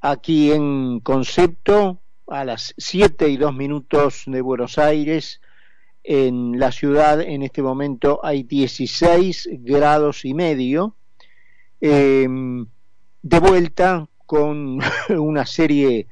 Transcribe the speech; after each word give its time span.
aquí 0.00 0.52
en 0.52 1.00
concepto 1.00 2.00
a 2.26 2.44
las 2.44 2.74
7 2.76 3.28
y 3.28 3.36
2 3.36 3.54
minutos 3.54 4.24
de 4.26 4.40
Buenos 4.40 4.78
Aires. 4.78 5.40
En 6.02 6.58
la 6.58 6.72
ciudad 6.72 7.20
en 7.20 7.42
este 7.42 7.62
momento 7.62 8.20
hay 8.22 8.42
16 8.42 9.48
grados 9.60 10.24
y 10.24 10.34
medio. 10.34 10.96
Em, 11.80 12.66
de 13.22 13.38
vuelta 13.40 14.08
con 14.24 14.78
una 15.10 15.46
serie 15.46 16.08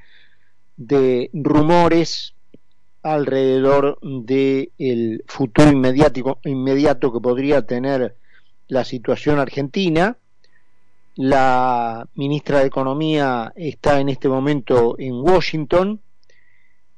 de 0.77 1.29
rumores 1.33 2.35
alrededor 3.01 3.99
del 4.01 4.71
el 4.77 5.23
futuro 5.27 5.69
inmediato 5.69 7.13
que 7.13 7.19
podría 7.19 7.65
tener 7.65 8.15
la 8.67 8.83
situación 8.83 9.39
argentina. 9.39 10.17
La 11.15 12.05
ministra 12.15 12.59
de 12.59 12.67
Economía 12.67 13.53
está 13.55 14.01
en 14.01 14.09
este 14.09 14.27
momento 14.27 14.95
en 14.99 15.13
Washington 15.13 16.01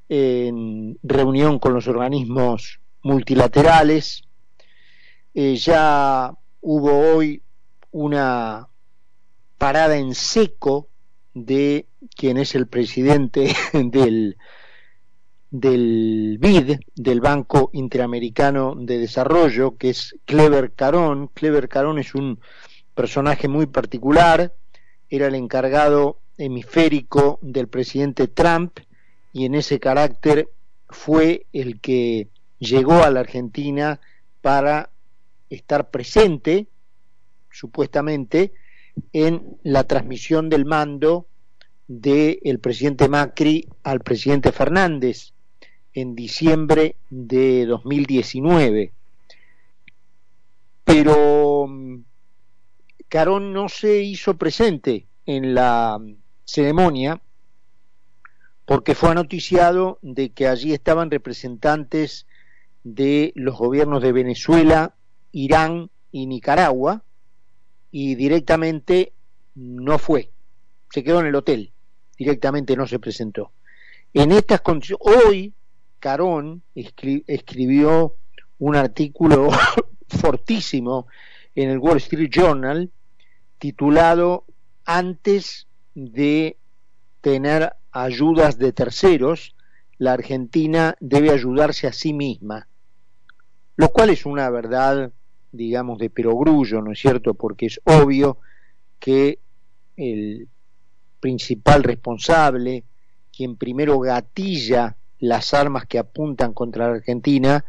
en 0.09 0.97
reunión 1.03 1.59
con 1.59 1.75
los 1.75 1.87
organismos 1.87 2.79
multilaterales. 3.03 4.23
Eh, 5.35 5.55
ya 5.57 6.33
hubo 6.61 7.15
hoy 7.15 7.43
una 7.91 8.67
parada 9.59 9.97
en 9.97 10.15
seco 10.15 10.89
de 11.35 11.85
quien 12.15 12.37
es 12.37 12.55
el 12.55 12.67
presidente 12.67 13.53
del, 13.73 14.37
del 15.51 16.37
BID, 16.39 16.77
del 16.95 17.21
Banco 17.21 17.69
Interamericano 17.73 18.73
de 18.75 18.97
Desarrollo, 18.97 19.77
que 19.77 19.91
es 19.91 20.15
Clever 20.25 20.73
Carón. 20.73 21.27
Clever 21.35 21.69
Carón 21.69 21.99
es 21.99 22.15
un 22.15 22.39
personaje 22.97 23.47
muy 23.47 23.67
particular, 23.67 24.53
era 25.09 25.27
el 25.27 25.35
encargado 25.35 26.19
hemisférico 26.37 27.37
del 27.43 27.67
presidente 27.67 28.27
Trump 28.27 28.79
y 29.31 29.45
en 29.45 29.53
ese 29.53 29.79
carácter 29.79 30.49
fue 30.89 31.45
el 31.53 31.79
que 31.79 32.27
llegó 32.57 33.03
a 33.03 33.11
la 33.11 33.19
Argentina 33.19 33.99
para 34.41 34.89
estar 35.49 35.91
presente, 35.91 36.67
supuestamente, 37.51 38.51
en 39.13 39.57
la 39.63 39.83
transmisión 39.83 40.49
del 40.49 40.65
mando 40.65 41.27
del 41.87 42.59
presidente 42.59 43.07
Macri 43.07 43.67
al 43.83 43.99
presidente 44.01 44.51
Fernández 44.51 45.33
en 45.93 46.15
diciembre 46.15 46.95
de 47.09 47.65
2019. 47.67 48.91
Pero 50.83 51.67
mm, 51.67 51.97
Carón 53.09 53.53
no 53.53 53.69
se 53.69 54.01
hizo 54.01 54.37
presente 54.37 55.07
en 55.25 55.53
la 55.53 55.99
ceremonia 56.43 57.21
porque 58.65 58.95
fue 58.95 59.15
noticiado 59.15 59.97
de 60.01 60.31
que 60.31 60.47
allí 60.47 60.73
estaban 60.73 61.09
representantes 61.09 62.27
de 62.83 63.31
los 63.35 63.57
gobiernos 63.57 64.01
de 64.01 64.11
Venezuela, 64.11 64.95
Irán 65.31 65.89
y 66.11 66.25
Nicaragua, 66.25 67.03
y 67.91 68.15
directamente 68.15 69.13
no 69.55 69.97
fue, 69.97 70.31
se 70.91 71.01
quedó 71.01 71.21
en 71.21 71.27
el 71.27 71.35
hotel, 71.35 71.71
directamente 72.17 72.75
no 72.75 72.87
se 72.87 72.99
presentó. 72.99 73.51
En 74.13 74.33
estas 74.33 74.59
condiciones, 74.59 74.99
hoy 74.99 75.53
Carón 75.99 76.61
escribió 76.75 78.15
un 78.59 78.75
artículo 78.75 79.49
fortísimo 80.09 81.07
en 81.55 81.69
el 81.69 81.77
Wall 81.77 81.97
Street 81.97 82.29
Journal 82.29 82.91
titulado 83.59 84.45
Antes 84.85 85.67
de 85.95 86.57
tener 87.21 87.73
ayudas 87.91 88.57
de 88.57 88.71
terceros, 88.71 89.55
la 89.97 90.13
Argentina 90.13 90.95
debe 90.99 91.31
ayudarse 91.31 91.87
a 91.87 91.93
sí 91.93 92.13
misma, 92.13 92.67
lo 93.75 93.89
cual 93.89 94.11
es 94.11 94.25
una 94.25 94.49
verdad, 94.49 95.11
digamos, 95.51 95.97
de 95.97 96.09
perogrullo, 96.09 96.81
¿no 96.81 96.91
es 96.91 96.99
cierto? 96.99 97.33
Porque 97.33 97.65
es 97.65 97.81
obvio 97.83 98.37
que 98.99 99.39
el 99.95 100.47
principal 101.19 101.83
responsable, 101.83 102.83
quien 103.35 103.57
primero 103.57 103.99
gatilla 103.99 104.95
las 105.19 105.53
armas 105.53 105.85
que 105.87 105.97
apuntan 105.97 106.53
contra 106.53 106.87
la 106.87 106.95
Argentina, 106.95 107.65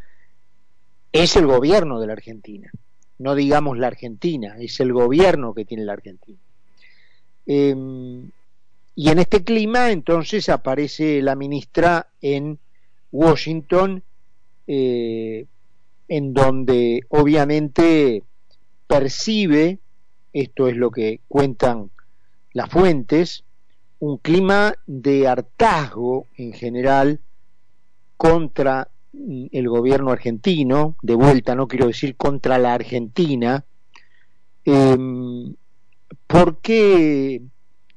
es 1.13 1.37
el 1.37 1.47
gobierno 1.47 1.99
de 2.01 2.07
la 2.07 2.13
Argentina. 2.13 2.71
No 3.19 3.35
digamos 3.35 3.79
la 3.79 3.89
Argentina, 3.89 4.57
es 4.59 4.81
el 4.81 4.93
gobierno 4.93 5.55
que 5.55 5.65
tiene 5.65 5.85
la 5.85 5.95
Argentina. 5.95 6.39
Em, 7.47 8.31
y 8.95 9.11
en 9.11 9.19
este 9.19 9.45
clima, 9.45 9.91
entonces, 9.91 10.49
aparece 10.49 11.23
la 11.23 11.35
ministra 11.35 12.09
en 12.21 12.59
Washington, 13.13 14.03
eh, 14.67 15.47
en 16.09 16.35
donde 16.35 17.01
obviamente 17.09 18.23
percibe, 18.87 19.79
esto 20.33 20.69
es 20.69 20.77
lo 20.77 20.91
que 20.91 21.21
cuentan 21.29 21.91
las 22.53 22.71
fuentes, 22.71 23.45
un 24.01 24.19
clima 24.19 24.75
de 24.87 25.27
hartazgo 25.27 26.27
en 26.37 26.53
general 26.53 27.21
contra 28.17 28.89
el 29.53 29.69
gobierno 29.69 30.11
argentino, 30.11 30.97
de 31.03 31.15
vuelta 31.15 31.55
no 31.55 31.69
quiero 31.69 31.87
decir 31.87 32.17
contra 32.17 32.59
la 32.59 32.75
Argentina, 32.75 33.65
eh, 34.65 34.97
porque 36.27 37.43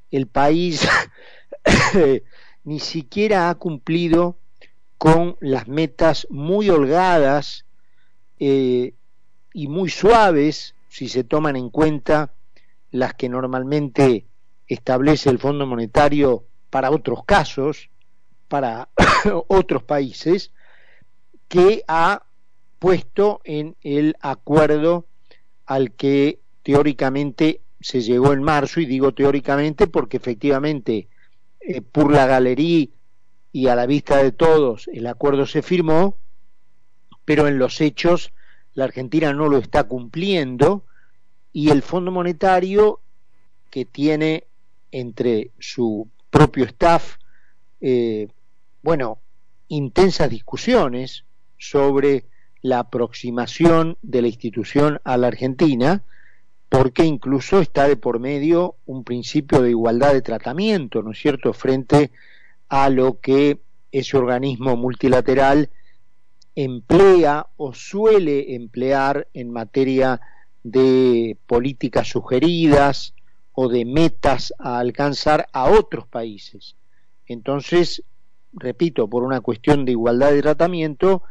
el 0.10 0.28
país 0.28 0.88
ni 2.64 2.80
siquiera 2.80 3.50
ha 3.50 3.56
cumplido 3.56 4.38
con 4.98 5.38
las 5.40 5.68
metas 5.68 6.28
muy 6.30 6.70
holgadas 6.70 7.66
eh, 8.40 8.94
y 9.54 9.68
muy 9.68 9.90
suaves, 9.90 10.76
si 10.90 11.10
se 11.10 11.24
toman 11.24 11.56
en 11.56 11.70
cuenta 11.70 12.34
las 12.92 13.14
que 13.14 13.30
normalmente 13.30 14.26
establece 14.68 15.30
el 15.30 15.40
Fondo 15.40 15.66
Monetario 15.66 16.46
para 16.70 16.92
otros 16.92 17.24
casos, 17.26 17.90
para 18.48 18.90
otros 19.48 19.84
países, 19.84 20.52
que 21.52 21.84
ha 21.86 22.24
puesto 22.80 23.42
en 23.44 23.76
el 23.82 24.16
acuerdo 24.22 25.06
al 25.66 25.92
que 25.92 26.40
teóricamente 26.64 27.60
se 27.82 28.00
llegó 28.00 28.32
en 28.32 28.42
marzo, 28.42 28.80
y 28.80 28.86
digo 28.86 29.14
teóricamente 29.14 29.88
porque 29.88 30.16
efectivamente 30.16 31.10
eh, 31.60 31.82
por 31.82 32.10
la 32.10 32.26
galería 32.26 32.88
y 33.52 33.68
a 33.68 33.76
la 33.76 33.86
vista 33.86 34.24
de 34.24 34.32
todos 34.32 34.88
el 34.94 35.06
acuerdo 35.08 35.46
se 35.46 35.62
firmó, 35.62 36.16
pero 37.26 37.50
en 37.50 37.60
los 37.60 37.82
hechos 37.82 38.32
la 38.74 38.86
Argentina 38.86 39.34
no 39.34 39.50
lo 39.50 39.58
está 39.58 39.84
cumpliendo 39.84 40.86
y 41.52 41.70
el 41.70 41.82
Fondo 41.82 42.12
Monetario 42.12 43.02
que 43.70 43.84
tiene 43.84 44.46
entre 44.90 45.52
su 45.60 46.08
propio 46.30 46.64
staff, 46.64 47.18
eh, 47.82 48.30
bueno, 48.82 49.20
intensas 49.68 50.30
discusiones 50.30 51.26
sobre 51.62 52.26
la 52.64 52.80
aproximación 52.80 53.98
de 54.02 54.24
la 54.24 54.28
institución 54.28 55.00
a 55.04 55.16
la 55.16 55.28
Argentina, 55.28 56.04
porque 56.70 57.06
incluso 57.06 57.60
está 57.60 57.88
de 57.88 57.98
por 57.98 58.20
medio 58.20 58.76
un 58.88 59.04
principio 59.04 59.62
de 59.62 59.70
igualdad 59.70 60.14
de 60.14 60.24
tratamiento, 60.24 61.04
¿no 61.04 61.12
es 61.12 61.20
cierto?, 61.20 61.54
frente 61.54 62.12
a 62.68 62.90
lo 62.90 63.20
que 63.20 63.60
ese 63.92 64.18
organismo 64.18 64.76
multilateral 64.76 65.70
emplea 66.56 67.46
o 67.58 67.74
suele 67.74 68.56
emplear 68.56 69.28
en 69.34 69.52
materia 69.52 70.20
de 70.64 71.38
políticas 71.46 72.08
sugeridas 72.08 73.14
o 73.54 73.68
de 73.68 73.86
metas 73.86 74.54
a 74.58 74.80
alcanzar 74.80 75.48
a 75.54 75.70
otros 75.70 76.08
países. 76.08 76.76
Entonces, 77.28 78.04
repito, 78.54 79.08
por 79.08 79.24
una 79.24 79.42
cuestión 79.42 79.86
de 79.86 79.92
igualdad 79.92 80.32
de 80.32 80.42
tratamiento, 80.42 81.24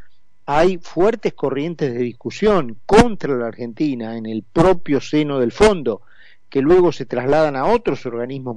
hay 0.53 0.79
fuertes 0.79 1.33
corrientes 1.35 1.95
de 1.95 2.01
discusión 2.01 2.81
contra 2.85 3.37
la 3.37 3.47
Argentina 3.47 4.17
en 4.17 4.27
el 4.27 4.43
propio 4.43 5.01
seno 5.01 5.39
del 5.39 5.53
fondo, 5.53 6.03
que 6.49 6.61
luego 6.61 6.91
se 6.91 7.07
trasladan 7.07 7.55
a 7.55 7.67
otros 7.67 8.05
organismos 8.05 8.57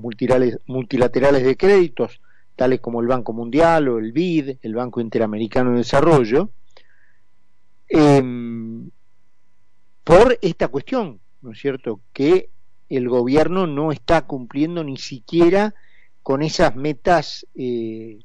multilaterales 0.66 1.44
de 1.44 1.56
créditos, 1.56 2.20
tales 2.56 2.80
como 2.80 3.00
el 3.00 3.06
Banco 3.06 3.32
Mundial 3.32 3.90
o 3.90 4.00
el 4.00 4.12
BID, 4.12 4.58
el 4.64 4.74
Banco 4.74 5.02
Interamericano 5.02 5.70
de 5.70 5.78
Desarrollo, 5.78 6.50
em, 7.90 8.90
por 10.04 10.40
esta 10.42 10.70
cuestión, 10.70 11.20
¿no 11.44 11.52
es 11.52 11.60
cierto?, 11.60 12.00
que 12.12 12.50
el 12.90 13.08
gobierno 13.08 13.68
no 13.68 13.92
está 13.92 14.24
cumpliendo 14.24 14.84
ni 14.84 14.98
siquiera 14.98 15.76
con 16.24 16.42
esas 16.42 16.76
metas 16.76 17.46
eh, 17.54 18.18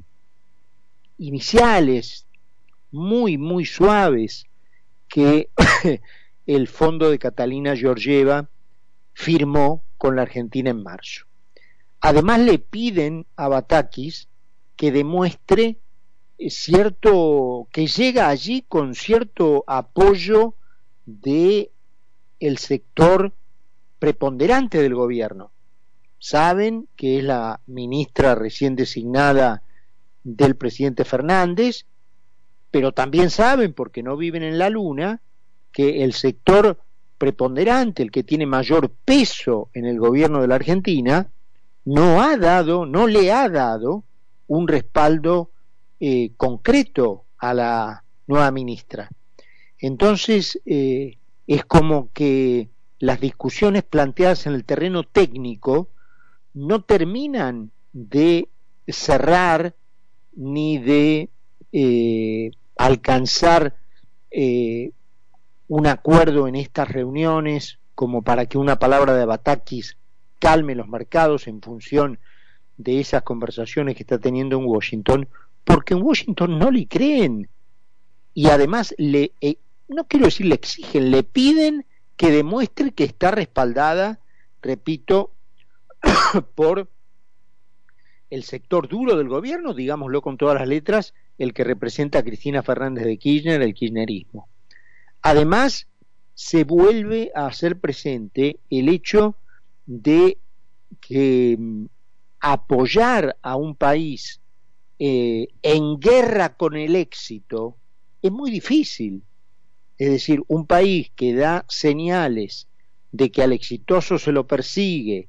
iniciales 1.19 2.28
muy, 2.91 3.39
muy 3.39 3.65
suaves 3.65 4.47
que 5.09 5.51
el 6.47 6.69
fondo 6.69 7.11
de 7.11 7.19
Catalina 7.19 7.77
Georgieva 7.77 8.49
firmó 9.13 9.85
con 9.97 10.17
la 10.17 10.23
Argentina 10.23 10.71
en 10.71 10.83
marzo. 10.83 11.27
Además 12.01 12.41
le 12.41 12.59
piden 12.59 13.27
a 13.37 13.49
Batakis 13.49 14.29
que 14.77 14.93
demuestre 14.93 15.79
eh, 16.39 16.51
cierto, 16.51 17.69
que 17.73 17.89
llega 17.89 18.29
allí 18.29 18.65
con 18.67 18.95
cierto 18.95 19.65
apoyo 19.67 20.55
de 21.05 21.73
el 22.39 22.59
sector 22.59 23.33
preponderante 23.99 24.81
del 24.81 24.95
gobierno. 24.95 25.51
Saben 26.21 26.89
que 26.95 27.19
es 27.19 27.25
la 27.25 27.61
ministra 27.67 28.37
recién 28.37 28.77
designada 28.77 29.63
del 30.23 30.57
presidente 30.57 31.05
Fernández, 31.05 31.87
pero 32.71 32.93
también 32.93 33.31
saben, 33.31 33.73
porque 33.73 34.03
no 34.03 34.17
viven 34.17 34.43
en 34.43 34.59
la 34.59 34.71
luna, 34.71 35.21
que 35.73 36.05
el 36.05 36.13
sector 36.13 36.79
preponderante, 37.19 38.03
el 38.03 38.11
que 38.11 38.23
tiene 38.23 38.47
mayor 38.47 38.91
peso 39.05 39.71
en 39.75 39.87
el 39.87 39.99
gobierno 39.99 40.41
de 40.41 40.49
la 40.49 40.55
Argentina, 40.57 41.29
no 41.85 42.23
ha 42.23 42.37
dado, 42.37 42.87
no 42.87 43.07
le 43.07 43.33
ha 43.33 43.49
dado 43.49 44.05
un 44.47 44.69
respaldo 44.69 45.51
eh, 46.01 46.33
concreto 46.37 47.25
a 47.39 47.55
la 47.55 48.05
nueva 48.27 48.51
ministra. 48.51 49.09
Entonces, 49.79 50.61
eh, 50.67 51.19
es 51.47 51.65
como 51.65 52.11
que 52.13 52.69
las 52.99 53.21
discusiones 53.21 53.85
planteadas 53.85 54.47
en 54.47 54.55
el 54.55 54.65
terreno 54.65 55.05
técnico 55.05 55.89
no 56.55 56.83
terminan 56.83 57.71
de 57.93 58.49
cerrar 58.87 59.75
ni 60.35 60.79
de 60.79 61.31
eh, 61.73 62.51
alcanzar 62.77 63.77
eh, 64.31 64.93
un 65.69 65.87
acuerdo 65.87 66.49
en 66.49 66.57
estas 66.57 66.89
reuniones 66.89 67.79
como 67.95 68.23
para 68.23 68.47
que 68.47 68.59
una 68.59 68.79
palabra 68.79 69.15
de 69.15 69.27
Batakis 69.27 69.97
calme 70.39 70.75
los 70.75 70.89
mercados 70.89 71.47
en 71.49 71.61
función 71.61 72.19
de 72.77 73.01
esas 73.01 73.23
conversaciones 73.23 73.97
que 73.97 74.05
está 74.05 74.19
teniendo 74.19 74.57
en 74.57 74.65
Washington, 74.65 75.29
porque 75.65 75.95
en 75.95 76.03
Washington 76.03 76.59
no 76.59 76.71
le 76.71 76.87
creen. 76.87 77.49
Y 78.35 78.47
además 78.47 78.95
le, 78.99 79.33
eh, 79.41 79.57
no 79.89 80.07
quiero 80.07 80.27
decir 80.27 80.47
le 80.47 80.55
exigen, 80.55 81.11
le 81.11 81.25
piden 81.25 81.85
que 82.17 82.31
demuestre 82.31 82.93
que 82.93 83.05
está 83.05 83.31
respaldada, 83.31 84.21
repito, 84.63 85.33
por 86.55 86.89
el 88.31 88.45
sector 88.45 88.89
duro 88.89 89.17
del 89.17 89.29
gobierno, 89.29 89.75
digámoslo 89.75 90.23
con 90.23 90.37
todas 90.37 90.59
las 90.59 90.69
letras, 90.69 91.15
el 91.39 91.55
que 91.55 91.65
representa 91.65 92.19
a 92.19 92.23
Cristina 92.23 92.63
Fernández 92.63 93.05
de 93.05 93.17
Kirchner, 93.17 93.63
el 93.63 93.75
kirchnerismo. 93.75 94.49
Además, 95.23 95.87
se 96.35 96.65
vuelve 96.65 97.31
a 97.35 97.47
hacer 97.47 97.81
presente 97.81 98.61
el 98.71 98.89
hecho 98.89 99.37
de 99.87 100.39
que 101.01 101.57
mm, 101.59 101.87
apoyar 102.41 103.37
a 103.43 103.57
un 103.57 103.75
país 103.75 104.41
eh, 104.99 105.49
en 105.63 105.99
guerra 105.99 106.57
con 106.57 106.77
el 106.77 106.97
éxito 106.97 107.77
es 108.23 108.33
muy 108.33 108.51
difícil. 108.51 109.23
Es 109.97 110.11
decir, 110.11 110.43
un 110.47 110.67
país 110.67 111.11
que 111.17 111.35
da 111.35 111.65
señales 111.69 112.69
de 113.11 113.31
que 113.31 113.43
al 113.43 113.53
exitoso 113.53 114.19
se 114.19 114.33
lo 114.33 114.47
persigue, 114.47 115.29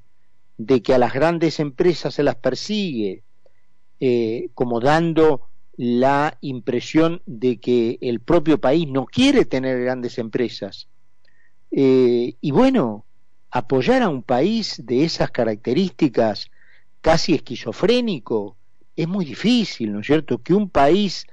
de 0.58 0.82
que 0.82 0.94
a 0.94 0.98
las 0.98 1.12
grandes 1.12 1.58
empresas 1.58 2.14
se 2.14 2.22
las 2.22 2.36
persigue, 2.36 3.22
eh, 3.98 4.48
como 4.54 4.80
dando 4.80 5.48
la 5.76 6.36
impresión 6.40 7.22
de 7.26 7.58
que 7.58 7.98
el 8.00 8.20
propio 8.20 8.60
país 8.60 8.86
no 8.88 9.06
quiere 9.06 9.44
tener 9.44 9.80
grandes 9.80 10.18
empresas. 10.18 10.88
Eh, 11.70 12.34
y 12.40 12.50
bueno, 12.50 13.06
apoyar 13.50 14.02
a 14.02 14.08
un 14.08 14.22
país 14.22 14.82
de 14.84 15.04
esas 15.04 15.30
características 15.30 16.50
casi 17.00 17.34
esquizofrénico 17.34 18.56
es 18.96 19.08
muy 19.08 19.24
difícil, 19.24 19.92
¿no 19.92 20.00
es 20.00 20.06
cierto? 20.06 20.42
Que 20.42 20.52
un 20.52 20.68
país 20.68 21.26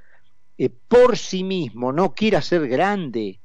eh, 0.58 0.70
por 0.70 1.18
sí 1.18 1.44
mismo 1.44 1.92
no 1.92 2.14
quiera 2.14 2.42
ser 2.42 2.68
grande, 2.68 3.40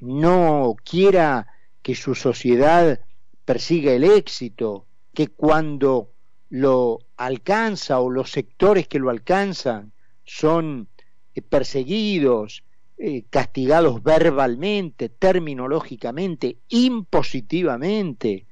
no 0.00 0.74
quiera 0.84 1.46
que 1.82 1.94
su 1.94 2.14
sociedad 2.14 2.98
persiga 3.44 3.92
el 3.92 4.04
éxito, 4.04 4.86
que 5.12 5.28
cuando 5.28 6.13
lo 6.48 7.00
alcanza 7.16 8.00
o 8.00 8.10
los 8.10 8.30
sectores 8.30 8.86
que 8.88 8.98
lo 8.98 9.10
alcanzan 9.10 9.92
son 10.24 10.88
eh, 11.34 11.42
perseguidos, 11.42 12.64
eh, 12.96 13.24
castigados 13.28 14.02
verbalmente, 14.02 15.08
terminológicamente, 15.08 16.58
impositivamente. 16.68 18.46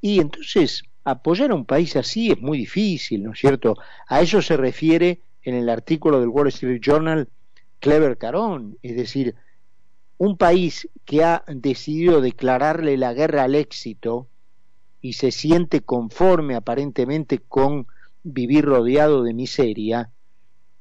Y 0.00 0.20
entonces 0.20 0.84
apoyar 1.04 1.50
a 1.50 1.54
un 1.54 1.64
país 1.64 1.96
así 1.96 2.30
es 2.30 2.40
muy 2.40 2.58
difícil, 2.58 3.22
¿no 3.22 3.32
es 3.32 3.40
cierto? 3.40 3.76
A 4.06 4.20
eso 4.20 4.42
se 4.42 4.56
refiere 4.56 5.22
en 5.42 5.54
el 5.54 5.68
artículo 5.68 6.20
del 6.20 6.28
Wall 6.28 6.48
Street 6.48 6.80
Journal 6.80 7.28
Clever 7.80 8.18
Carón, 8.18 8.78
es 8.82 8.94
decir, 8.94 9.34
un 10.18 10.36
país 10.36 10.88
que 11.04 11.24
ha 11.24 11.44
decidido 11.48 12.20
declararle 12.20 12.96
la 12.98 13.14
guerra 13.14 13.44
al 13.44 13.54
éxito 13.54 14.28
y 15.00 15.14
se 15.14 15.30
siente 15.30 15.80
conforme 15.80 16.54
aparentemente 16.54 17.38
con 17.38 17.86
vivir 18.22 18.64
rodeado 18.64 19.22
de 19.22 19.34
miseria, 19.34 20.10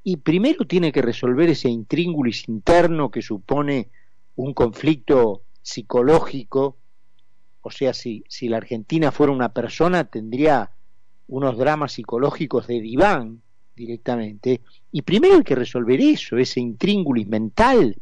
y 0.03 0.17
primero 0.17 0.65
tiene 0.65 0.91
que 0.91 1.01
resolver 1.01 1.49
ese 1.49 1.69
intríngulis 1.69 2.47
interno 2.47 3.11
que 3.11 3.21
supone 3.21 3.89
un 4.35 4.53
conflicto 4.53 5.43
psicológico, 5.61 6.77
o 7.61 7.71
sea, 7.71 7.93
si, 7.93 8.23
si 8.27 8.47
la 8.49 8.57
Argentina 8.57 9.11
fuera 9.11 9.33
una 9.33 9.53
persona 9.53 10.05
tendría 10.05 10.71
unos 11.27 11.57
dramas 11.57 11.93
psicológicos 11.93 12.67
de 12.67 12.81
diván 12.81 13.41
directamente, 13.75 14.61
y 14.91 15.03
primero 15.03 15.35
hay 15.35 15.43
que 15.43 15.55
resolver 15.55 16.01
eso, 16.01 16.37
ese 16.37 16.59
intríngulis 16.59 17.27
mental, 17.27 17.95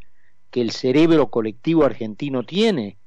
que 0.49 0.61
el 0.61 0.71
cerebro 0.71 1.29
colectivo 1.29 1.83
argentino 1.83 2.43
tiene 2.43 2.97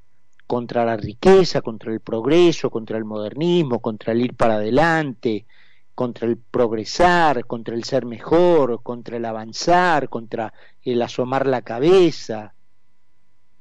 contra 0.51 0.85
la 0.85 0.97
riqueza, 0.97 1.63
contra 1.63 1.93
el 1.93 2.01
progreso, 2.01 2.71
contra 2.71 2.99
el 2.99 3.05
modernismo, 3.05 3.79
contra 3.79 4.13
el 4.13 4.21
ir 4.21 4.35
para 4.35 4.55
adelante, 4.55 5.47
contra 5.95 6.27
el 6.27 6.39
progresar, 6.39 7.47
contra 7.47 7.77
el 7.77 7.85
ser 7.85 8.05
mejor, 8.05 8.83
contra 8.83 9.17
el 9.17 9.27
avanzar, 9.27 10.09
contra 10.09 10.53
el 10.83 11.01
asomar 11.03 11.47
la 11.47 11.63
cabeza. 11.63 12.53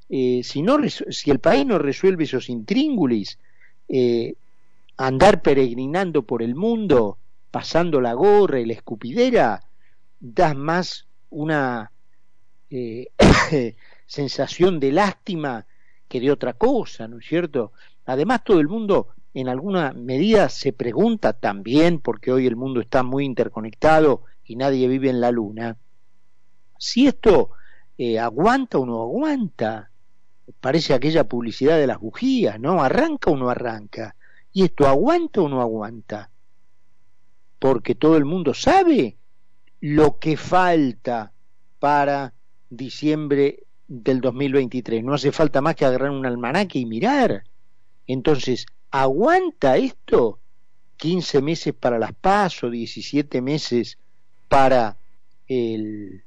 Eh, 0.09 0.41
si, 0.43 0.63
no, 0.63 0.79
si 0.89 1.29
el 1.29 1.37
país 1.37 1.63
no 1.63 1.77
resuelve 1.77 2.23
esos 2.23 2.49
intríngulis, 2.49 3.37
eh, 3.87 4.33
andar 4.97 5.43
peregrinando 5.43 6.23
por 6.23 6.41
el 6.41 6.55
mundo, 6.55 7.19
pasando 7.51 8.01
la 8.01 8.13
gorra 8.13 8.61
y 8.61 8.65
la 8.65 8.73
escupidera, 8.73 9.61
da 10.19 10.55
más 10.55 11.05
una 11.29 11.91
eh, 12.71 13.09
sensación 14.07 14.79
de 14.79 14.91
lástima 14.91 15.67
que 16.09 16.19
de 16.19 16.31
otra 16.31 16.53
cosa, 16.53 17.07
¿no 17.07 17.19
es 17.19 17.25
cierto? 17.25 17.71
Además, 18.05 18.43
todo 18.43 18.59
el 18.59 18.67
mundo 18.67 19.09
en 19.33 19.47
alguna 19.47 19.93
medida 19.93 20.49
se 20.49 20.73
pregunta 20.73 21.33
también, 21.33 21.99
porque 21.99 22.31
hoy 22.31 22.47
el 22.47 22.55
mundo 22.55 22.81
está 22.81 23.03
muy 23.03 23.23
interconectado 23.23 24.23
y 24.43 24.55
nadie 24.55 24.87
vive 24.87 25.09
en 25.09 25.21
la 25.21 25.31
luna, 25.31 25.77
si 26.79 27.07
esto 27.07 27.51
eh, 27.97 28.17
aguanta 28.17 28.79
o 28.79 28.85
no 28.85 29.01
aguanta. 29.01 29.91
Parece 30.59 30.93
aquella 30.93 31.25
publicidad 31.25 31.77
de 31.77 31.85
las 31.85 31.99
bujías, 31.99 32.59
¿no? 32.59 32.81
¿Arranca 32.81 33.29
o 33.29 33.37
no 33.37 33.49
arranca? 33.49 34.15
¿Y 34.51 34.63
esto 34.63 34.87
aguanta 34.87 35.41
o 35.41 35.49
no 35.49 35.61
aguanta? 35.61 36.31
Porque 37.59 37.93
todo 37.93 38.17
el 38.17 38.25
mundo 38.25 38.53
sabe 38.53 39.17
lo 39.81 40.17
que 40.17 40.37
falta 40.37 41.33
para 41.77 42.33
diciembre 42.69 43.67
del 43.89 44.21
2023. 44.21 45.03
No 45.03 45.15
hace 45.15 45.31
falta 45.33 45.61
más 45.61 45.75
que 45.75 45.83
agarrar 45.83 46.11
un 46.11 46.25
almanaque 46.25 46.79
y 46.79 46.85
mirar. 46.85 47.43
Entonces, 48.07 48.67
¿aguanta 48.91 49.75
esto? 49.77 50.39
15 50.97 51.41
meses 51.41 51.73
para 51.73 51.97
las 51.97 52.13
PASO, 52.13 52.69
17 52.69 53.41
meses 53.41 53.97
para 54.47 54.97
el 55.47 56.23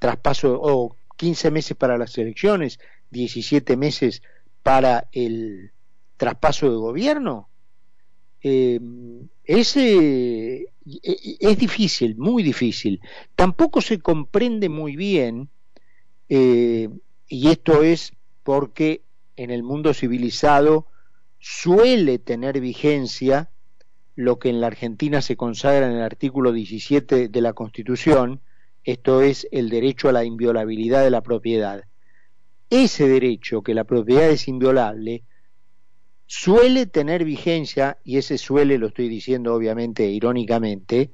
traspaso, 0.00 0.58
o 0.62 0.96
15 1.16 1.50
meses 1.50 1.76
para 1.76 1.98
las 1.98 2.16
elecciones, 2.18 2.78
17 3.10 3.76
meses 3.76 4.22
para 4.62 5.08
el 5.12 5.72
traspaso 6.16 6.70
de 6.70 6.76
gobierno. 6.76 7.48
Eh, 8.42 8.80
ese 9.44 10.54
e, 10.56 10.68
e, 10.84 11.36
es 11.40 11.58
difícil, 11.58 12.16
muy 12.16 12.42
difícil. 12.42 13.00
Tampoco 13.34 13.80
se 13.80 13.98
comprende 14.00 14.68
muy 14.68 14.94
bien 14.94 15.48
eh, 16.34 16.88
y 17.28 17.48
esto 17.48 17.82
es 17.82 18.14
porque 18.42 19.02
en 19.36 19.50
el 19.50 19.62
mundo 19.62 19.92
civilizado 19.92 20.86
suele 21.38 22.18
tener 22.18 22.58
vigencia 22.58 23.50
lo 24.16 24.38
que 24.38 24.48
en 24.48 24.62
la 24.62 24.68
Argentina 24.68 25.20
se 25.20 25.36
consagra 25.36 25.86
en 25.86 25.92
el 25.92 26.00
artículo 26.00 26.52
17 26.52 27.28
de 27.28 27.40
la 27.42 27.52
Constitución, 27.52 28.40
esto 28.82 29.20
es 29.20 29.46
el 29.52 29.68
derecho 29.68 30.08
a 30.08 30.12
la 30.12 30.24
inviolabilidad 30.24 31.04
de 31.04 31.10
la 31.10 31.20
propiedad. 31.20 31.84
Ese 32.70 33.08
derecho, 33.08 33.62
que 33.62 33.74
la 33.74 33.84
propiedad 33.84 34.30
es 34.30 34.48
inviolable, 34.48 35.24
suele 36.24 36.86
tener 36.86 37.26
vigencia, 37.26 37.98
y 38.04 38.16
ese 38.16 38.38
suele 38.38 38.78
lo 38.78 38.86
estoy 38.86 39.10
diciendo 39.10 39.54
obviamente 39.54 40.06
irónicamente, 40.06 41.12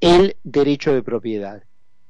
el 0.00 0.38
derecho 0.44 0.94
de 0.94 1.02
propiedad. 1.02 1.67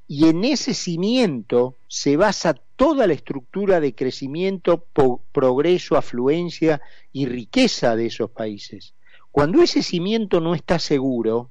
Y 0.08 0.26
en 0.28 0.42
ese 0.42 0.72
cimiento 0.72 1.76
se 1.86 2.16
basa 2.16 2.54
toda 2.76 3.06
la 3.06 3.12
estructura 3.12 3.78
de 3.78 3.94
crecimiento, 3.94 4.86
progreso, 5.32 5.96
afluencia 5.96 6.80
y 7.12 7.26
riqueza 7.26 7.94
de 7.94 8.06
esos 8.06 8.30
países. 8.30 8.94
Cuando 9.30 9.62
ese 9.62 9.82
cimiento 9.82 10.40
no 10.40 10.54
está 10.54 10.78
seguro, 10.78 11.50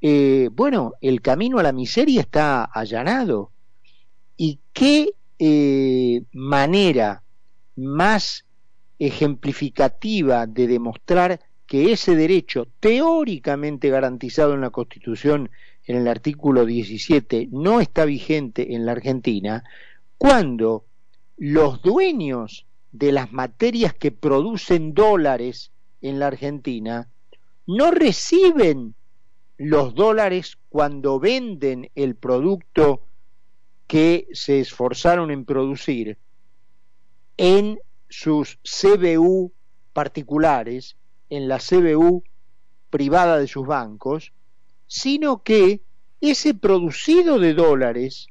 eh, 0.00 0.50
bueno, 0.52 0.94
el 1.00 1.22
camino 1.22 1.58
a 1.58 1.62
la 1.62 1.72
miseria 1.72 2.22
está 2.22 2.64
allanado. 2.64 3.52
¿Y 4.36 4.58
qué 4.72 5.12
eh, 5.38 6.22
manera 6.32 7.22
más 7.76 8.46
ejemplificativa 8.98 10.46
de 10.46 10.66
demostrar 10.66 11.40
que 11.66 11.92
ese 11.92 12.16
derecho 12.16 12.66
teóricamente 12.80 13.90
garantizado 13.90 14.54
en 14.54 14.60
la 14.60 14.70
Constitución 14.70 15.50
en 15.86 15.96
el 15.96 16.08
artículo 16.08 16.66
17 16.66 17.48
no 17.52 17.80
está 17.80 18.04
vigente 18.04 18.74
en 18.74 18.86
la 18.86 18.92
Argentina, 18.92 19.64
cuando 20.18 20.84
los 21.36 21.82
dueños 21.82 22.66
de 22.92 23.12
las 23.12 23.32
materias 23.32 23.94
que 23.94 24.10
producen 24.10 24.94
dólares 24.94 25.70
en 26.00 26.18
la 26.18 26.28
Argentina 26.28 27.08
no 27.66 27.90
reciben 27.90 28.94
los 29.58 29.94
dólares 29.94 30.58
cuando 30.68 31.18
venden 31.18 31.90
el 31.94 32.14
producto 32.14 33.02
que 33.86 34.28
se 34.32 34.60
esforzaron 34.60 35.30
en 35.30 35.44
producir 35.44 36.18
en 37.36 37.78
sus 38.08 38.58
CBU 38.62 39.52
particulares, 39.92 40.96
en 41.30 41.48
la 41.48 41.58
CBU 41.58 42.22
privada 42.90 43.38
de 43.38 43.46
sus 43.46 43.66
bancos, 43.66 44.32
sino 44.86 45.42
que 45.42 45.82
ese 46.20 46.54
producido 46.54 47.38
de 47.38 47.54
dólares 47.54 48.28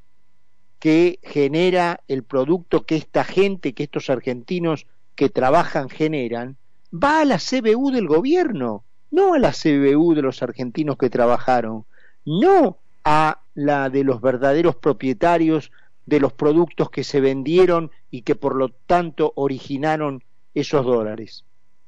que 0.79 1.19
genera 1.24 2.01
el 2.07 2.24
producto 2.24 2.85
que 2.85 2.95
esta 2.95 3.24
gente, 3.24 3.74
que 3.74 3.83
estos 3.83 4.09
argentinos 4.09 4.88
que 5.15 5.29
trabajan 5.29 5.89
generan, 5.89 6.57
va 6.93 7.21
a 7.21 7.25
la 7.25 7.38
CBU 7.38 7.91
del 7.91 8.07
gobierno, 8.07 8.83
no 9.12 9.33
a 9.33 9.39
la 9.39 9.51
CBU 9.51 10.13
de 10.13 10.21
los 10.21 10.43
argentinos 10.43 10.97
que 10.97 11.09
trabajaron, 11.09 11.85
no 12.25 12.77
a 13.03 13.41
la 13.53 13.89
de 13.89 14.03
los 14.03 14.21
verdaderos 14.21 14.75
propietarios 14.75 15.71
de 16.05 16.19
los 16.19 16.33
productos 16.33 16.89
que 16.89 17.03
se 17.03 17.19
vendieron 17.19 17.91
y 18.12 18.21
que 18.21 18.35
por 18.35 18.55
lo 18.55 18.69
tanto 18.69 19.33
originaron 19.35 20.24
esos 20.53 20.85
dólares. 20.85 21.45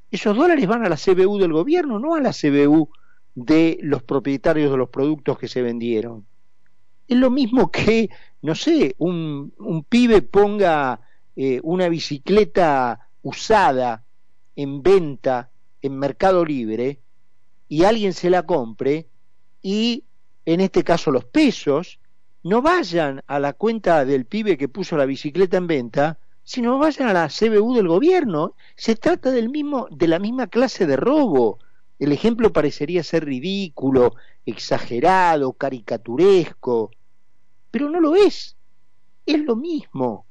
Esos 0.09 0.36
dólares 0.36 0.65
van 0.67 0.86
a 0.86 0.89
la 0.89 0.95
CBU 0.95 1.38
del 1.38 1.53
gobierno, 1.53 2.00
no 2.00 2.15
a 2.15 2.21
la 2.21 2.31
CBU 2.31 2.89
de 3.38 3.77
los 3.84 4.01
propietarios 4.01 4.72
de 4.72 4.77
los 4.77 4.89
productos 4.89 5.38
que 5.38 5.48
se 5.48 5.62
vendieron. 5.62 6.25
Es 7.08 7.17
lo 7.17 7.29
mismo 7.29 7.70
que, 7.70 8.10
no 8.41 8.56
sé, 8.56 8.96
un, 8.98 9.53
un 9.60 9.84
pibe 9.84 10.24
ponga 10.24 11.01
eh, 11.36 11.60
una 11.62 11.88
bicicleta 11.88 13.08
usada 13.22 14.03
en 14.56 14.82
venta 14.82 15.51
en 15.84 16.00
Mercado 16.00 16.44
Libre 16.44 17.00
y 17.70 17.84
alguien 17.84 18.13
se 18.13 18.32
la 18.32 18.41
compre 18.41 19.08
y, 19.62 20.06
en 20.44 20.60
este 20.60 20.84
caso, 20.84 21.12
los 21.12 21.25
pesos 21.25 22.00
no 22.41 22.63
vayan 22.63 23.22
a 23.27 23.38
la 23.38 23.53
cuenta 23.53 24.03
del 24.03 24.25
pibe 24.25 24.58
que 24.58 24.67
puso 24.67 24.98
la 24.98 25.06
bicicleta 25.06 25.58
en 25.58 25.67
venta, 25.67 26.17
sino 26.44 26.79
vayan 26.79 27.10
a 27.10 27.13
la 27.13 27.27
CBU 27.27 27.75
del 27.75 27.88
gobierno. 27.88 28.56
Se 28.75 28.96
trata 28.96 29.29
del 29.29 29.50
mismo, 29.50 29.88
de 29.91 30.08
la 30.08 30.17
misma 30.17 30.48
clase 30.48 30.88
de 30.88 30.96
robo. 30.96 31.60
El 32.00 32.12
ejemplo 32.12 32.54
parecería 32.54 33.04
ser 33.04 33.25
ridículo, 33.25 34.16
exagerado, 34.46 35.54
caricaturesco, 35.54 36.92
pero 37.72 37.89
no 37.89 38.00
lo 38.00 38.16
es. 38.16 38.56
Es 39.25 39.39
lo 39.39 39.56
mismo. 39.56 40.25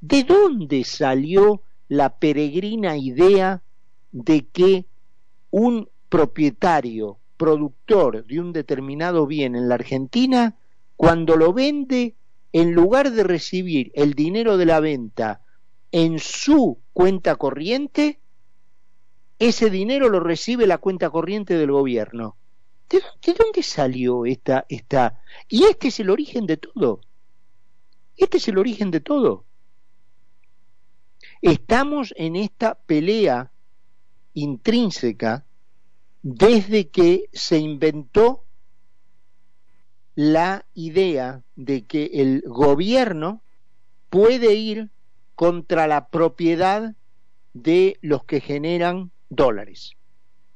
¿De 0.00 0.24
dónde 0.24 0.84
salió 0.84 1.62
la 1.88 2.10
peregrina 2.18 2.96
idea 2.96 3.62
de 4.12 4.46
que 4.46 4.86
un 5.50 5.88
propietario, 6.08 7.18
productor 7.36 8.24
de 8.26 8.40
un 8.40 8.52
determinado 8.52 9.26
bien 9.26 9.56
en 9.56 9.68
la 9.68 9.76
Argentina, 9.76 10.56
cuando 10.96 11.36
lo 11.36 11.52
vende, 11.52 12.14
en 12.52 12.72
lugar 12.72 13.10
de 13.10 13.24
recibir 13.24 13.90
el 13.94 14.14
dinero 14.14 14.56
de 14.56 14.66
la 14.66 14.78
venta 14.78 15.40
en 15.90 16.18
su 16.18 16.78
cuenta 16.92 17.36
corriente, 17.36 18.20
ese 19.38 19.70
dinero 19.70 20.08
lo 20.08 20.20
recibe 20.20 20.66
la 20.66 20.78
cuenta 20.78 21.10
corriente 21.10 21.56
del 21.56 21.72
gobierno. 21.72 22.36
¿De, 22.88 23.00
dónde 23.32 23.62
salió 23.62 24.26
esta, 24.26 24.66
esta? 24.68 25.20
Y 25.48 25.64
este 25.64 25.88
es 25.88 26.00
el 26.00 26.10
origen 26.10 26.46
de 26.46 26.56
todo. 26.56 27.00
Este 28.16 28.36
es 28.36 28.48
el 28.48 28.58
origen 28.58 28.90
de 28.90 29.00
todo. 29.00 29.44
Estamos 31.42 32.14
en 32.16 32.36
esta 32.36 32.74
pelea 32.74 33.50
intrínseca 34.34 35.44
desde 36.22 36.88
que 36.88 37.28
se 37.32 37.58
inventó 37.58 38.44
la 40.14 40.64
idea 40.74 41.42
de 41.56 41.84
que 41.84 42.10
el 42.14 42.42
gobierno 42.46 43.42
puede 44.10 44.54
ir 44.54 44.90
contra 45.34 45.88
la 45.88 46.08
propiedad 46.08 46.94
de 47.52 47.98
los 48.00 48.24
que 48.24 48.40
generan 48.40 49.10
dólares, 49.34 49.96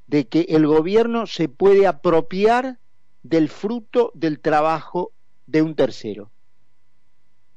de 0.07 0.27
que 0.27 0.47
el 0.49 0.67
gobierno 0.67 1.27
se 1.27 1.49
puede 1.49 1.87
apropiar 1.87 2.79
del 3.23 3.49
fruto 3.49 4.11
del 4.15 4.41
trabajo 4.41 5.13
de 5.47 5.63
un 5.63 5.75
tercero. 5.75 6.31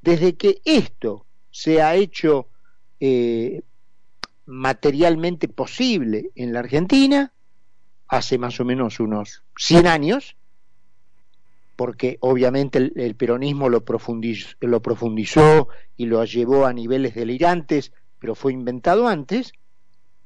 Desde 0.01 0.35
que 0.35 0.61
esto 0.65 1.25
se 1.51 1.81
ha 1.81 1.95
hecho 1.95 2.47
eh, 2.99 3.61
materialmente 4.45 5.47
posible 5.47 6.31
en 6.35 6.53
la 6.53 6.59
Argentina, 6.59 7.33
hace 8.07 8.37
más 8.37 8.59
o 8.59 8.65
menos 8.65 8.99
unos 8.99 9.43
100 9.57 9.87
años, 9.87 10.35
porque 11.75 12.17
obviamente 12.19 12.91
el, 12.95 13.15
peronismo 13.15 13.69
lo 13.69 13.83
lo 14.59 14.81
profundizó, 14.81 15.69
y 15.97 16.05
lo 16.05 16.23
llevó 16.25 16.65
a 16.65 16.73
niveles 16.73 17.15
delirantes, 17.15 17.93
pero 18.19 18.35
fue 18.35 18.53
inventado 18.53 19.07
antes, 19.07 19.53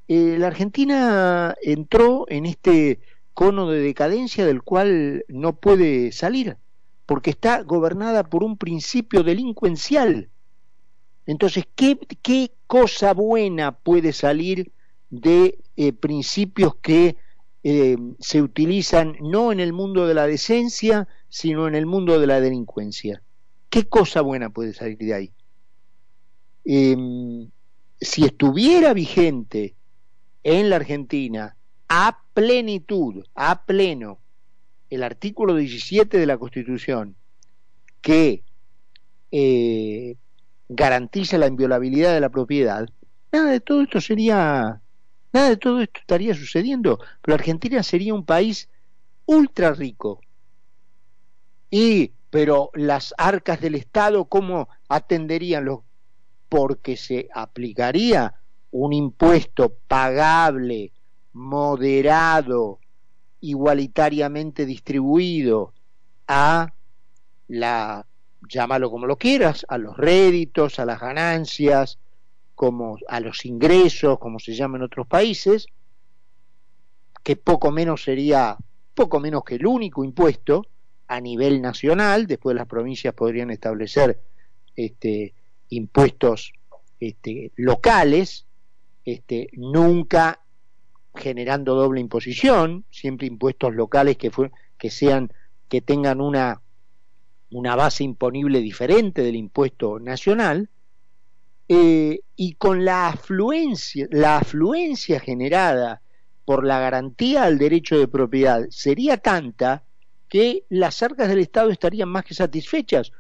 eh, 0.07 0.37
la 0.37 0.47
Argentina 0.47 1.55
entró 1.61 2.25
en 2.29 2.45
este 2.45 2.99
cono 3.33 3.69
de 3.69 3.79
decadencia 3.79 4.45
del 4.45 4.63
cual 4.63 5.25
no 5.27 5.55
puede 5.57 6.11
salir, 6.11 6.57
porque 7.05 7.31
está 7.31 7.63
gobernada 7.63 8.23
por 8.23 8.43
un 8.43 8.57
principio 8.57 9.23
delincuencial. 9.23 10.29
Entonces, 11.25 11.65
¿qué, 11.75 11.97
cosa 12.67 13.13
buena 13.13 13.71
puede 13.73 14.13
salir 14.13 14.71
de 15.09 15.59
eh, 15.75 15.93
principios 15.93 16.75
que 16.75 17.17
eh, 17.67 17.97
se 18.19 18.43
utilizan 18.43 19.17
no 19.21 19.51
en 19.51 19.59
el 19.59 19.73
mundo 19.73 20.05
de 20.05 20.13
la 20.13 20.27
decencia, 20.27 21.07
sino 21.29 21.67
en 21.67 21.73
el 21.73 21.87
mundo 21.87 22.19
de 22.19 22.27
la 22.27 22.39
delincuencia. 22.39 23.23
¿Qué 23.71 23.85
cosa 23.89 24.21
buena 24.21 24.51
puede 24.51 24.73
salir 24.73 24.99
de 24.99 25.13
ahí? 25.15 25.33
Em, 26.63 27.49
si 27.99 28.23
estuviera 28.23 28.93
vigente 28.93 29.75
en 30.45 30.69
la 30.69 30.77
Argentina 30.77 31.57
a 31.89 32.21
plenitud, 32.33 33.25
a 33.35 33.65
pleno, 33.65 34.19
el 34.89 35.03
artículo 35.03 35.55
17 35.55 36.17
de 36.17 36.25
la 36.25 36.37
Constitución 36.37 37.17
que 37.99 38.43
eh, 39.31 40.15
garantiza 40.69 41.37
la 41.37 41.47
inviolabilidad 41.47 42.13
de 42.13 42.21
la 42.21 42.29
propiedad, 42.29 42.87
nada 43.33 43.51
de 43.51 43.59
todo 43.59 43.81
esto 43.81 43.99
sería 43.99 44.81
Nada 45.35 45.49
de 45.49 45.57
todo 45.57 45.81
esto 45.81 45.99
estaría 45.99 46.33
sucediendo, 46.33 46.97
pero 47.21 47.35
Argentina 47.35 47.83
sería 47.83 48.13
un 48.13 48.23
país 48.23 48.69
ultra 49.25 49.73
rico. 49.73 50.21
Y, 51.69 52.13
pero 52.29 52.69
las 52.73 53.13
arcas 53.17 53.59
del 53.59 53.75
Estado, 53.75 54.23
¿cómo 54.29 54.69
atenderían 54.87 55.65
los? 55.65 55.79
Porque 56.47 56.95
se 56.95 57.27
aplicaría 57.33 58.35
un 58.77 58.91
impuesto 58.91 59.77
pagable, 59.87 60.91
moderado, 61.31 62.79
igualitariamente 63.39 64.65
distribuido 64.65 65.73
a 66.27 66.73
la, 67.47 68.05
llámalo 68.49 68.91
como 68.91 69.05
lo 69.05 69.17
quieras, 69.17 69.65
a 69.69 69.77
los 69.77 69.95
réditos, 69.95 70.79
a 70.79 70.85
las 70.85 70.99
ganancias, 70.99 71.99
como 72.53 72.97
a 73.07 73.21
los 73.21 73.45
ingresos, 73.45 74.19
como 74.19 74.39
se 74.39 74.53
llama 74.53 74.77
en 74.77 74.83
otros 74.83 75.07
países, 75.07 75.67
que 77.23 77.37
poco 77.37 77.71
menos 77.71 78.03
sería, 78.03 78.57
poco 78.93 79.21
menos 79.21 79.45
que 79.45 79.55
el 79.55 79.65
único 79.65 80.03
impuesto 80.03 80.65
a 81.07 81.21
nivel 81.21 81.61
nacional, 81.61 82.27
después 82.27 82.57
las 82.57 82.67
provincias 82.67 83.13
podrían 83.13 83.51
establecer 83.51 84.19
este, 84.75 85.33
impuestos 85.69 86.51
este, 86.99 87.53
locales, 87.55 88.45
este, 89.05 89.49
nunca 89.53 90.41
generando 91.15 91.75
doble 91.75 92.01
imposición, 92.01 92.85
siempre 92.89 93.27
impuestos 93.27 93.73
locales 93.73 94.17
que, 94.17 94.31
sean 94.89 95.31
que 95.69 95.81
tengan 95.81 96.21
una 96.21 96.61
una 97.51 97.75
base 97.75 98.03
imponible 98.03 98.59
diferente 98.59 99.21
del 99.21 99.35
impuesto 99.35 99.99
nacional 99.99 100.69
eh, 101.69 102.21
y 102.35 102.53
con 102.55 102.83
la 102.83 103.07
afluencia 103.07 104.07
la 104.11 104.37
afluencia 104.37 105.19
generada 105.19 106.01
por 106.43 106.65
la 106.65 106.79
garantía 106.79 107.43
al 107.43 107.57
derecho 107.57 107.97
de 107.97 108.07
propiedad 108.07 108.65
sería 108.69 109.17
tanta 109.17 109.83
que 110.27 110.65
las 110.69 111.01
arcas 111.01 111.29
del 111.29 111.39
Estado 111.39 111.69
estarían 111.69 112.09
más 112.09 112.25
que 112.25 112.33
satisfechas. 112.33 113.11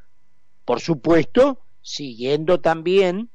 Por 0.65 0.81
supuesto 0.81 1.59
siguiendo 1.81 2.59
también 2.59 3.29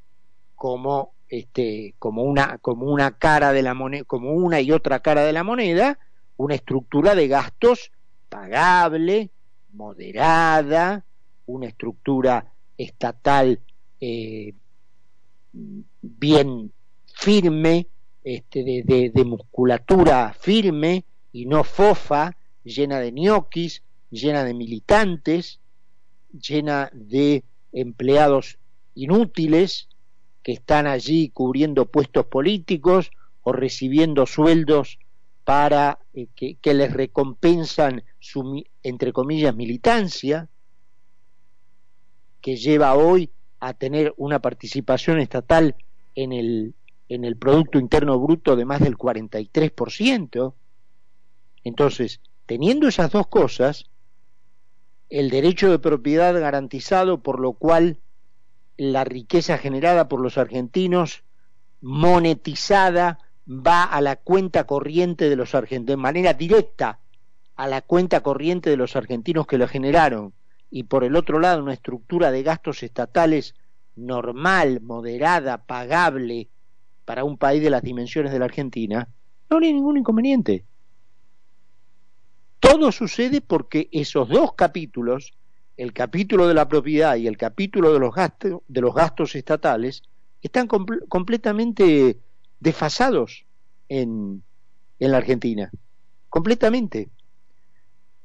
como 0.54 1.14
este, 1.30 1.94
como 2.00 2.24
una, 2.24 2.58
como 2.58 2.86
una 2.86 3.12
cara 3.16 3.52
de 3.52 3.62
la 3.62 3.72
moneda, 3.72 4.04
como 4.04 4.32
una 4.32 4.60
y 4.60 4.72
otra 4.72 5.00
cara 5.00 5.22
de 5.22 5.32
la 5.32 5.44
moneda, 5.44 5.98
una 6.36 6.56
estructura 6.56 7.14
de 7.14 7.28
gastos 7.28 7.92
pagable, 8.28 9.30
moderada, 9.72 11.04
una 11.46 11.68
estructura 11.68 12.52
estatal 12.76 13.60
eh, 14.00 14.54
bien 15.52 16.72
firme, 17.14 17.86
este, 18.24 18.64
de, 18.64 19.10
de, 19.14 19.24
musculatura 19.24 20.34
firme 20.38 21.04
y 21.32 21.46
no 21.46 21.62
fofa, 21.64 22.36
llena 22.64 22.98
de 22.98 23.12
ñoquis, 23.12 23.82
llena 24.10 24.44
de 24.44 24.54
militantes, 24.54 25.60
llena 26.32 26.90
de 26.92 27.44
empleados 27.72 28.58
inútiles, 28.94 29.89
que 30.42 30.52
están 30.52 30.86
allí 30.86 31.30
cubriendo 31.30 31.86
puestos 31.86 32.26
políticos 32.26 33.10
o 33.42 33.52
recibiendo 33.52 34.26
sueldos 34.26 34.98
para 35.44 35.98
eh, 36.14 36.28
que, 36.34 36.74
les 36.74 36.92
recompensan 36.92 38.04
su, 38.18 38.62
entre 38.82 39.12
comillas, 39.12 39.54
militancia, 39.54 40.48
que 42.40 42.56
lleva 42.56 42.94
hoy 42.94 43.30
a 43.58 43.74
tener 43.74 44.14
una 44.16 44.40
participación 44.40 45.20
estatal 45.20 45.76
en 46.14 46.32
el, 46.32 46.74
en 47.08 47.24
el 47.24 47.36
Producto 47.36 47.78
Interno 47.78 48.18
Bruto 48.18 48.56
de 48.56 48.64
más 48.64 48.80
del 48.80 48.96
43%. 48.96 50.54
Entonces, 51.64 52.20
teniendo 52.46 52.88
esas 52.88 53.10
dos 53.10 53.26
cosas, 53.26 53.86
el 55.10 55.28
derecho 55.28 55.70
de 55.70 55.78
propiedad 55.78 56.32
garantizado, 56.40 57.22
por 57.22 57.40
lo 57.40 57.52
cual 57.52 57.98
la 58.80 59.04
riqueza 59.04 59.58
generada 59.58 60.08
por 60.08 60.20
los 60.20 60.38
argentinos 60.38 61.22
monetizada 61.82 63.18
va 63.46 63.84
a 63.84 64.00
la 64.00 64.16
cuenta 64.16 64.64
corriente 64.64 65.28
de 65.28 65.36
los 65.36 65.54
argentinos, 65.54 65.86
de 65.88 65.96
manera 65.98 66.32
directa 66.32 66.98
a 67.56 67.66
la 67.66 67.82
cuenta 67.82 68.22
corriente 68.22 68.70
de 68.70 68.78
los 68.78 68.96
argentinos 68.96 69.46
que 69.46 69.58
lo 69.58 69.68
generaron, 69.68 70.32
y 70.70 70.84
por 70.84 71.04
el 71.04 71.14
otro 71.14 71.40
lado 71.40 71.62
una 71.62 71.74
estructura 71.74 72.30
de 72.30 72.42
gastos 72.42 72.82
estatales 72.82 73.54
normal, 73.96 74.80
moderada, 74.80 75.66
pagable 75.66 76.48
para 77.04 77.24
un 77.24 77.36
país 77.36 77.62
de 77.62 77.68
las 77.68 77.82
dimensiones 77.82 78.32
de 78.32 78.38
la 78.38 78.46
Argentina, 78.46 79.08
no 79.50 79.58
hay 79.58 79.74
ningún 79.74 79.98
inconveniente. 79.98 80.64
Todo 82.60 82.90
sucede 82.92 83.42
porque 83.42 83.90
esos 83.92 84.26
dos 84.30 84.54
capítulos 84.54 85.34
el 85.80 85.94
capítulo 85.94 86.46
de 86.46 86.52
la 86.52 86.68
propiedad 86.68 87.16
y 87.16 87.26
el 87.26 87.38
capítulo 87.38 87.94
de 87.94 87.98
los 87.98 88.14
gastos, 88.14 88.60
de 88.68 88.80
los 88.82 88.94
gastos 88.94 89.34
estatales 89.34 90.02
están 90.42 90.66
completamente 90.66 92.18
desfasados 92.60 93.46
en, 93.88 94.42
en, 94.98 95.10
la 95.10 95.16
Argentina. 95.16 95.70
Completamente. 96.28 97.08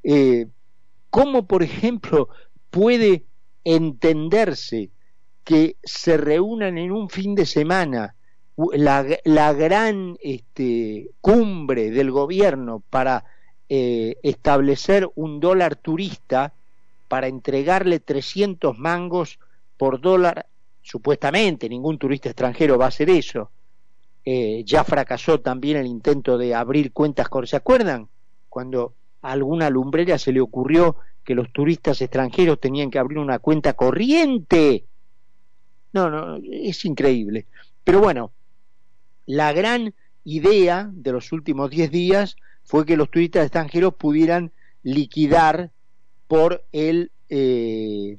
Eh, 0.03 0.47
¿Cómo, 1.09 1.47
por 1.47 1.63
ejemplo, 1.63 2.27
puede 2.69 3.23
entenderse 3.63 4.89
que 5.45 5.77
se 5.81 6.17
reúnan 6.17 6.77
en 6.77 6.91
un 6.91 7.09
fin 7.09 7.35
de 7.35 7.45
semana 7.45 8.15
la, 8.73 9.53
gran 9.53 10.17
este, 10.21 11.09
cumbre 11.21 11.89
del 11.89 12.11
gobierno 12.11 12.83
para 12.89 13.23
eh, 13.69 14.17
establecer 14.23 15.09
un 15.15 15.39
dólar 15.39 15.77
turista 15.77 16.53
para 17.07 17.27
entregarle 17.27 17.99
300 17.99 18.77
mangos 18.77 19.39
por 19.77 20.01
dólar, 20.01 20.47
supuestamente 20.81 21.69
ningún 21.69 21.97
turista 21.97 22.29
extranjero 22.29 22.77
va 22.77 22.85
a 22.85 22.89
hacer 22.89 23.09
eso. 23.09 23.51
Eh, 24.23 24.63
ya 24.65 24.83
fracasó 24.83 25.39
también 25.39 25.77
el 25.77 25.85
intento 25.85 26.37
de 26.37 26.55
abrir 26.55 26.91
cuentas 26.91 27.29
con... 27.29 27.45
¿Se 27.45 27.55
acuerdan? 27.55 28.07
Cuando 28.49 28.95
a 29.21 29.31
alguna 29.31 29.69
lumbrera 29.69 30.17
se 30.17 30.31
le 30.31 30.41
ocurrió 30.41 30.97
que 31.23 31.35
los 31.35 31.51
turistas 31.51 32.01
extranjeros 32.01 32.59
tenían 32.59 32.89
que 32.89 32.99
abrir 32.99 33.19
una 33.19 33.39
cuenta 33.39 33.73
corriente. 33.73 34.85
No, 35.93 36.09
no, 36.09 36.37
es 36.51 36.85
increíble. 36.85 37.45
Pero 37.83 37.99
bueno, 37.99 38.31
la 39.25 39.53
gran 39.53 39.93
idea 40.23 40.89
de 40.91 41.11
los 41.11 41.31
últimos 41.31 41.69
10 41.69 41.91
días 41.91 42.35
fue 42.63 42.85
que 42.85 42.97
los 42.97 43.09
turistas 43.09 43.43
extranjeros 43.43 43.93
pudieran 43.93 44.51
liquidar 44.83 45.71
por 46.27 46.65
el 46.71 47.11
eh, 47.29 48.17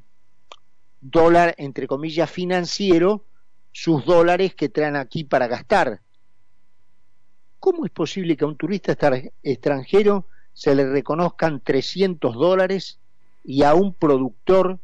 dólar, 1.01 1.55
entre 1.59 1.87
comillas, 1.87 2.31
financiero, 2.31 3.25
sus 3.73 4.05
dólares 4.05 4.55
que 4.55 4.69
traen 4.69 4.97
aquí 4.97 5.25
para 5.25 5.47
gastar. 5.47 6.01
¿Cómo 7.59 7.85
es 7.85 7.90
posible 7.90 8.37
que 8.37 8.45
a 8.45 8.49
un 8.49 8.57
turista 8.57 8.97
extranjero 9.42 10.27
se 10.53 10.75
le 10.75 10.88
reconozcan 10.88 11.61
300 11.61 12.35
dólares 12.35 12.99
y 13.45 13.62
a 13.62 13.75
un 13.75 13.92
productor 13.92 14.79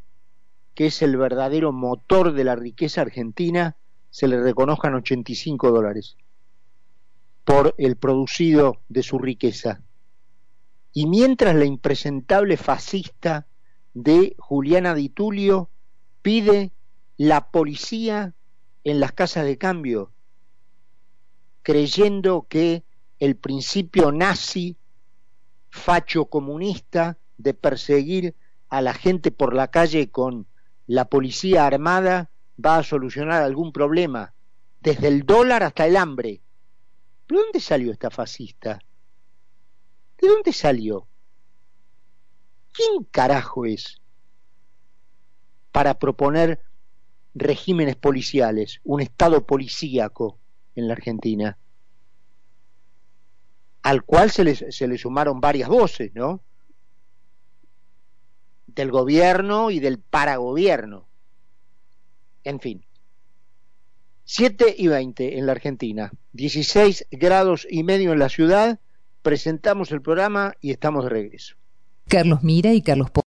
que 0.75 0.87
es 0.87 1.01
el 1.01 1.17
verdadero 1.17 1.71
motor 1.71 2.33
de 2.33 2.43
la 2.43 2.55
riqueza 2.55 3.01
argentina 3.01 3.77
se 4.09 4.27
le 4.27 4.41
reconozcan 4.41 4.93
85 4.95 5.71
dólares 5.71 6.17
por 7.43 7.73
el 7.77 7.95
producido 7.95 8.79
de 8.89 9.03
su 9.03 9.17
riqueza? 9.17 9.81
Y 10.93 11.07
mientras 11.07 11.55
la 11.55 11.65
impresentable 11.65 12.55
fascista 12.55 13.47
de 13.95 14.35
Juliana 14.37 14.93
Di 14.93 15.09
Tulio 15.09 15.69
pide 16.21 16.71
la 17.17 17.49
policía 17.49 18.35
en 18.83 18.99
las 18.99 19.11
casas 19.11 19.45
de 19.45 19.57
cambio, 19.57 20.11
creyendo 21.63 22.45
que 22.47 22.83
el 23.19 23.35
principio 23.35 24.11
nazi, 24.11 24.77
facho 25.69 26.25
comunista, 26.25 27.17
de 27.37 27.53
perseguir 27.53 28.35
a 28.69 28.81
la 28.81 28.93
gente 28.93 29.31
por 29.31 29.55
la 29.55 29.69
calle 29.69 30.11
con 30.11 30.47
la 30.85 31.05
policía 31.05 31.65
armada 31.65 32.29
va 32.63 32.77
a 32.77 32.83
solucionar 32.83 33.41
algún 33.41 33.71
problema, 33.71 34.33
desde 34.81 35.07
el 35.07 35.25
dólar 35.25 35.63
hasta 35.63 35.87
el 35.87 35.97
hambre. 35.97 36.41
¿De 37.27 37.35
dónde 37.35 37.59
salió 37.59 37.91
esta 37.91 38.11
fascista? 38.11 38.79
¿De 40.23 40.29
dónde 40.29 40.53
salió? 40.53 41.05
¿Quién 42.71 43.03
carajo 43.11 43.65
es 43.65 43.99
para 45.73 45.99
proponer 45.99 46.61
regímenes 47.35 47.97
policiales, 47.97 48.79
un 48.85 49.01
Estado 49.01 49.45
policíaco 49.45 50.39
en 50.75 50.87
la 50.87 50.93
Argentina? 50.93 51.57
Al 53.81 54.05
cual 54.05 54.31
se 54.31 54.45
le, 54.45 54.55
se 54.55 54.97
sumaron 54.97 55.41
varias 55.41 55.67
voces, 55.67 56.13
¿no? 56.15 56.41
Del 58.67 58.91
gobierno 58.91 59.71
y 59.71 59.81
del 59.81 59.99
paragobierno. 59.99 61.05
En 62.45 62.61
fin. 62.61 62.85
7 64.23 64.73
y 64.77 64.87
20 64.87 65.37
en 65.37 65.47
la 65.47 65.51
Argentina, 65.51 66.13
16 66.31 67.07
grados 67.11 67.67
y 67.69 67.83
medio 67.83 68.13
en 68.13 68.19
la 68.19 68.29
ciudad, 68.29 68.79
presentamos 69.23 69.91
el 69.91 70.01
programa 70.01 70.53
y 70.61 70.71
estamos 70.71 71.05
de 71.05 71.09
regreso. 71.09 71.55
Carlos 72.07 72.43
Mira 72.43 72.73
y 72.73 72.81
Carlos 72.81 73.09